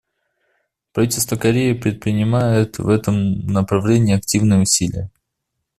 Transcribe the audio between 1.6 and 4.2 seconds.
предпринимает в этом направлении